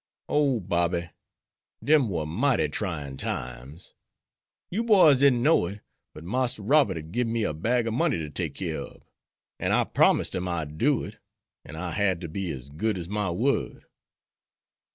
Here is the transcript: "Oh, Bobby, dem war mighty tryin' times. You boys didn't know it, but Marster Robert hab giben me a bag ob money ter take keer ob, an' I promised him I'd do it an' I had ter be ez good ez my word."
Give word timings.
"Oh, 0.27 0.59
Bobby, 0.59 1.11
dem 1.83 2.09
war 2.09 2.25
mighty 2.25 2.67
tryin' 2.69 3.17
times. 3.17 3.93
You 4.71 4.83
boys 4.83 5.19
didn't 5.19 5.43
know 5.43 5.67
it, 5.67 5.81
but 6.15 6.23
Marster 6.23 6.63
Robert 6.63 6.97
hab 6.97 7.11
giben 7.11 7.31
me 7.31 7.43
a 7.43 7.53
bag 7.53 7.85
ob 7.85 7.93
money 7.93 8.17
ter 8.17 8.29
take 8.29 8.55
keer 8.55 8.79
ob, 8.81 9.05
an' 9.59 9.71
I 9.73 9.83
promised 9.83 10.33
him 10.33 10.47
I'd 10.47 10.79
do 10.79 11.03
it 11.03 11.19
an' 11.63 11.75
I 11.75 11.91
had 11.91 12.19
ter 12.19 12.27
be 12.29 12.51
ez 12.51 12.69
good 12.69 12.97
ez 12.97 13.07
my 13.09 13.29
word." 13.29 13.85